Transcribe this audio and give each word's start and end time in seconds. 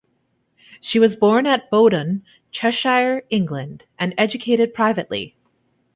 She 0.79 0.97
was 0.97 1.15
born 1.15 1.45
at 1.45 1.69
Bowdon, 1.69 2.23
Cheshire, 2.51 3.23
England 3.29 3.83
and 3.99 4.15
educated 4.17 4.73
privately. 4.73 5.35